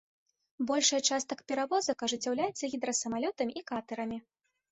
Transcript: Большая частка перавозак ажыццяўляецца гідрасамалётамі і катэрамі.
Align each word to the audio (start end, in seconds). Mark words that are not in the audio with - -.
Большая 0.69 1.01
частка 1.09 1.45
перавозак 1.51 1.97
ажыццяўляецца 2.07 2.71
гідрасамалётамі 2.73 3.53
і 3.61 3.63
катэрамі. 3.71 4.17